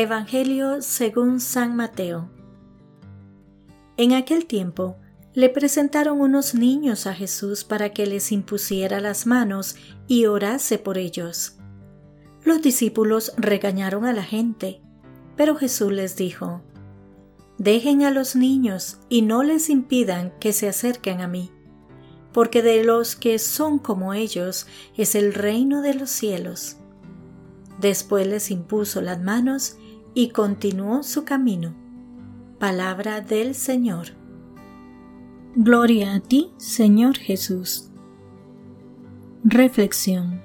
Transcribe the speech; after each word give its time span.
Evangelio 0.00 0.80
según 0.80 1.40
San 1.40 1.74
Mateo. 1.74 2.30
En 3.96 4.12
aquel 4.12 4.46
tiempo 4.46 4.96
le 5.34 5.48
presentaron 5.48 6.20
unos 6.20 6.54
niños 6.54 7.08
a 7.08 7.14
Jesús 7.14 7.64
para 7.64 7.92
que 7.92 8.06
les 8.06 8.30
impusiera 8.30 9.00
las 9.00 9.26
manos 9.26 9.74
y 10.06 10.26
orase 10.26 10.78
por 10.78 10.98
ellos. 10.98 11.56
Los 12.44 12.62
discípulos 12.62 13.32
regañaron 13.38 14.04
a 14.04 14.12
la 14.12 14.22
gente, 14.22 14.80
pero 15.36 15.56
Jesús 15.56 15.90
les 15.90 16.14
dijo, 16.14 16.62
Dejen 17.58 18.04
a 18.04 18.12
los 18.12 18.36
niños 18.36 19.00
y 19.08 19.22
no 19.22 19.42
les 19.42 19.68
impidan 19.68 20.32
que 20.38 20.52
se 20.52 20.68
acerquen 20.68 21.22
a 21.22 21.26
mí, 21.26 21.50
porque 22.32 22.62
de 22.62 22.84
los 22.84 23.16
que 23.16 23.40
son 23.40 23.80
como 23.80 24.14
ellos 24.14 24.68
es 24.96 25.16
el 25.16 25.34
reino 25.34 25.82
de 25.82 25.94
los 25.94 26.10
cielos. 26.10 26.76
Después 27.80 28.26
les 28.26 28.50
impuso 28.50 29.00
las 29.00 29.22
manos 29.22 29.78
y 30.14 30.30
continuó 30.30 31.02
su 31.02 31.24
camino. 31.24 31.74
Palabra 32.58 33.20
del 33.20 33.54
Señor. 33.54 34.08
Gloria 35.54 36.14
a 36.14 36.20
ti, 36.20 36.52
Señor 36.56 37.16
Jesús. 37.16 37.90
Reflexión. 39.44 40.42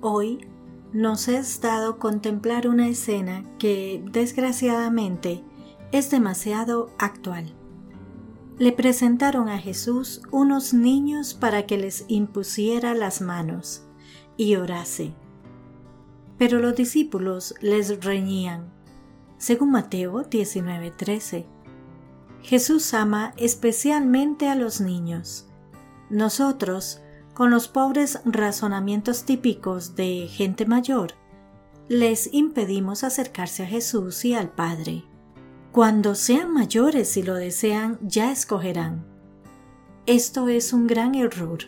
Hoy 0.00 0.46
nos 0.92 1.28
es 1.28 1.60
dado 1.60 1.98
contemplar 1.98 2.66
una 2.66 2.88
escena 2.88 3.44
que, 3.58 4.02
desgraciadamente, 4.10 5.44
es 5.92 6.10
demasiado 6.10 6.90
actual. 6.98 7.52
Le 8.58 8.72
presentaron 8.72 9.48
a 9.48 9.58
Jesús 9.58 10.22
unos 10.30 10.74
niños 10.74 11.34
para 11.34 11.66
que 11.66 11.78
les 11.78 12.04
impusiera 12.08 12.94
las 12.94 13.20
manos 13.20 13.84
y 14.36 14.56
orase. 14.56 15.12
Pero 16.40 16.58
los 16.58 16.74
discípulos 16.74 17.54
les 17.60 18.02
reñían. 18.02 18.72
Según 19.36 19.72
Mateo 19.72 20.22
19:13, 20.22 21.44
Jesús 22.40 22.94
ama 22.94 23.34
especialmente 23.36 24.48
a 24.48 24.54
los 24.54 24.80
niños. 24.80 25.50
Nosotros, 26.08 27.02
con 27.34 27.50
los 27.50 27.68
pobres 27.68 28.22
razonamientos 28.24 29.24
típicos 29.24 29.96
de 29.96 30.28
gente 30.28 30.64
mayor, 30.64 31.12
les 31.88 32.32
impedimos 32.32 33.04
acercarse 33.04 33.64
a 33.64 33.66
Jesús 33.66 34.24
y 34.24 34.32
al 34.32 34.48
Padre. 34.48 35.04
Cuando 35.72 36.14
sean 36.14 36.54
mayores 36.54 37.18
y 37.18 37.22
lo 37.22 37.34
desean, 37.34 37.98
ya 38.00 38.32
escogerán. 38.32 39.04
Esto 40.06 40.48
es 40.48 40.72
un 40.72 40.86
gran 40.86 41.14
error. 41.14 41.58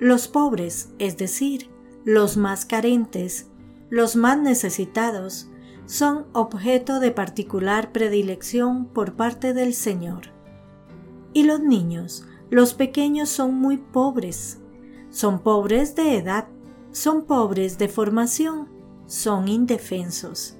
Los 0.00 0.26
pobres, 0.26 0.88
es 0.98 1.16
decir, 1.16 1.70
los 2.06 2.36
más 2.36 2.64
carentes, 2.64 3.48
los 3.90 4.14
más 4.14 4.38
necesitados, 4.38 5.48
son 5.86 6.26
objeto 6.34 7.00
de 7.00 7.10
particular 7.10 7.90
predilección 7.90 8.86
por 8.86 9.14
parte 9.14 9.52
del 9.54 9.74
Señor. 9.74 10.32
Y 11.32 11.42
los 11.42 11.58
niños, 11.58 12.24
los 12.48 12.74
pequeños 12.74 13.28
son 13.28 13.54
muy 13.54 13.78
pobres, 13.78 14.60
son 15.10 15.40
pobres 15.40 15.96
de 15.96 16.16
edad, 16.16 16.46
son 16.92 17.24
pobres 17.24 17.76
de 17.76 17.88
formación, 17.88 18.68
son 19.06 19.48
indefensos. 19.48 20.56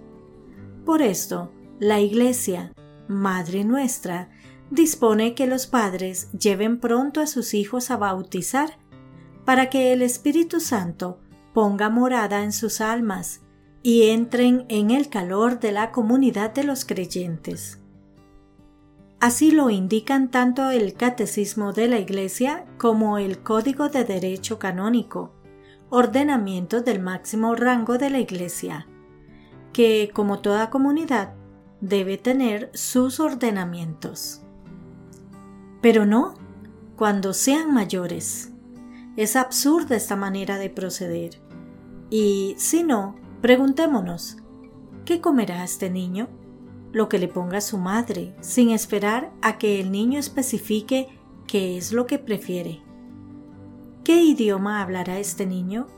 Por 0.84 1.00
esto, 1.00 1.52
la 1.78 2.00
Iglesia, 2.00 2.72
Madre 3.06 3.62
nuestra, 3.62 4.30
dispone 4.72 5.36
que 5.36 5.46
los 5.46 5.68
padres 5.68 6.28
lleven 6.32 6.80
pronto 6.80 7.20
a 7.20 7.28
sus 7.28 7.54
hijos 7.54 7.92
a 7.92 7.96
bautizar, 7.96 8.80
para 9.44 9.70
que 9.70 9.92
el 9.92 10.02
Espíritu 10.02 10.58
Santo 10.58 11.20
ponga 11.56 11.88
morada 11.88 12.42
en 12.42 12.52
sus 12.52 12.82
almas 12.82 13.40
y 13.82 14.10
entren 14.10 14.66
en 14.68 14.90
el 14.90 15.08
calor 15.08 15.58
de 15.58 15.72
la 15.72 15.90
comunidad 15.90 16.52
de 16.52 16.64
los 16.64 16.84
creyentes. 16.84 17.80
Así 19.20 19.52
lo 19.52 19.70
indican 19.70 20.30
tanto 20.30 20.70
el 20.70 20.92
Catecismo 20.92 21.72
de 21.72 21.88
la 21.88 21.98
Iglesia 21.98 22.66
como 22.76 23.16
el 23.16 23.38
Código 23.38 23.88
de 23.88 24.04
Derecho 24.04 24.58
Canónico, 24.58 25.32
ordenamiento 25.88 26.82
del 26.82 27.00
máximo 27.00 27.54
rango 27.54 27.96
de 27.96 28.10
la 28.10 28.18
Iglesia, 28.18 28.86
que, 29.72 30.10
como 30.12 30.40
toda 30.40 30.68
comunidad, 30.68 31.32
debe 31.80 32.18
tener 32.18 32.70
sus 32.74 33.18
ordenamientos. 33.18 34.42
Pero 35.80 36.04
no 36.04 36.34
cuando 36.96 37.32
sean 37.32 37.72
mayores. 37.72 38.52
Es 39.16 39.36
absurda 39.36 39.96
esta 39.96 40.16
manera 40.16 40.58
de 40.58 40.68
proceder. 40.68 41.45
Y 42.10 42.54
si 42.58 42.82
no, 42.82 43.16
preguntémonos, 43.40 44.36
¿qué 45.04 45.20
comerá 45.20 45.64
este 45.64 45.90
niño? 45.90 46.28
Lo 46.92 47.08
que 47.08 47.18
le 47.18 47.28
ponga 47.28 47.60
su 47.60 47.78
madre, 47.78 48.34
sin 48.40 48.70
esperar 48.70 49.32
a 49.42 49.58
que 49.58 49.80
el 49.80 49.90
niño 49.90 50.18
especifique 50.18 51.08
qué 51.46 51.76
es 51.76 51.92
lo 51.92 52.06
que 52.06 52.18
prefiere. 52.18 52.80
¿Qué 54.04 54.22
idioma 54.22 54.82
hablará 54.82 55.18
este 55.18 55.46
niño? 55.46 55.88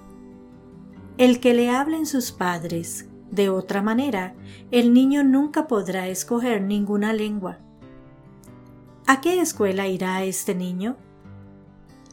El 1.18 1.40
que 1.40 1.52
le 1.52 1.70
hablen 1.70 2.06
sus 2.06 2.32
padres, 2.32 3.06
de 3.30 3.50
otra 3.50 3.82
manera, 3.82 4.34
el 4.70 4.94
niño 4.94 5.24
nunca 5.24 5.66
podrá 5.66 6.08
escoger 6.08 6.62
ninguna 6.62 7.12
lengua. 7.12 7.58
¿A 9.06 9.20
qué 9.20 9.40
escuela 9.40 9.88
irá 9.88 10.22
este 10.24 10.54
niño? 10.54 10.96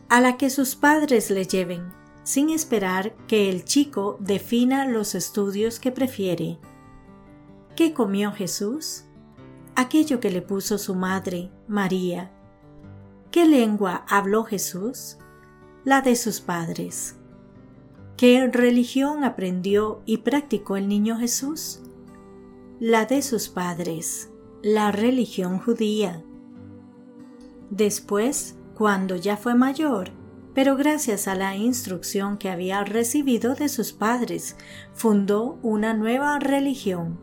A 0.09 0.21
la 0.21 0.37
que 0.37 0.49
sus 0.49 0.75
padres 0.75 1.29
le 1.29 1.45
lleven, 1.45 1.91
sin 2.25 2.49
esperar 2.49 3.15
que 3.27 3.49
el 3.49 3.63
chico 3.65 4.17
defina 4.19 4.85
los 4.85 5.13
estudios 5.13 5.79
que 5.79 5.91
prefiere. 5.91 6.57
¿Qué 7.75 7.93
comió 7.93 8.31
Jesús? 8.31 9.05
Aquello 9.75 10.19
que 10.19 10.31
le 10.31 10.41
puso 10.41 10.79
su 10.79 10.95
madre, 10.95 11.51
María. 11.67 12.31
¿Qué 13.29 13.45
lengua 13.45 14.05
habló 14.09 14.43
Jesús? 14.43 15.17
La 15.83 16.01
de 16.01 16.15
sus 16.15 16.41
padres. 16.41 17.15
¿Qué 18.17 18.47
religión 18.47 19.23
aprendió 19.23 20.01
y 20.05 20.17
practicó 20.17 20.77
el 20.77 20.87
niño 20.87 21.17
Jesús? 21.19 21.81
La 22.79 23.05
de 23.05 23.21
sus 23.21 23.49
padres, 23.49 24.31
la 24.63 24.91
religión 24.91 25.59
judía. 25.59 26.23
Después, 27.69 28.55
cuando 28.73 29.15
ya 29.15 29.37
fue 29.37 29.53
mayor, 29.53 30.11
pero 30.55 30.75
gracias 30.75 31.27
a 31.27 31.35
la 31.35 31.55
instrucción 31.55 32.39
que 32.39 32.49
había 32.49 32.83
recibido 32.83 33.53
de 33.53 33.69
sus 33.69 33.93
padres, 33.93 34.55
fundó 34.93 35.59
una 35.61 35.93
nueva 35.93 36.39
religión. 36.39 37.19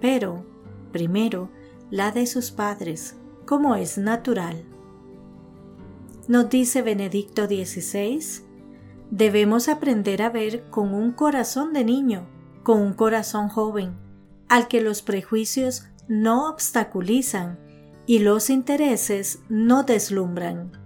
Pero, 0.00 0.44
primero, 0.92 1.48
la 1.90 2.10
de 2.10 2.26
sus 2.26 2.50
padres, 2.50 3.16
como 3.46 3.76
es 3.76 3.96
natural. 3.96 4.64
Nos 6.28 6.50
dice 6.50 6.82
Benedicto 6.82 7.46
XVI, 7.46 8.44
Debemos 9.10 9.68
aprender 9.68 10.20
a 10.20 10.30
ver 10.30 10.64
con 10.68 10.92
un 10.92 11.12
corazón 11.12 11.72
de 11.72 11.84
niño, 11.84 12.26
con 12.64 12.80
un 12.80 12.92
corazón 12.92 13.48
joven, 13.48 13.96
al 14.48 14.66
que 14.66 14.80
los 14.80 15.02
prejuicios 15.02 15.86
no 16.08 16.48
obstaculizan 16.48 17.58
y 18.06 18.18
los 18.18 18.50
intereses 18.50 19.40
no 19.48 19.84
deslumbran. 19.84 20.85